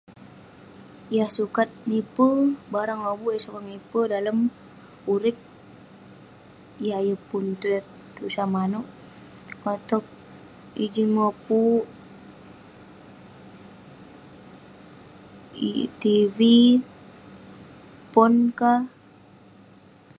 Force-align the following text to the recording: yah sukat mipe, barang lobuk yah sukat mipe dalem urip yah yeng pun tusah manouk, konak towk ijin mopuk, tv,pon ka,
yah 1.15 1.29
sukat 1.37 1.69
mipe, 1.89 2.29
barang 2.73 3.01
lobuk 3.07 3.31
yah 3.33 3.43
sukat 3.45 3.63
mipe 3.69 4.01
dalem 4.13 4.37
urip 5.13 5.37
yah 6.87 7.01
yeng 7.07 7.21
pun 7.29 7.45
tusah 8.15 8.47
manouk, 8.53 8.87
konak 9.61 9.81
towk 9.89 10.05
ijin 10.83 11.09
mopuk, 11.17 11.85
tv,pon 15.99 18.33
ka, 18.59 18.73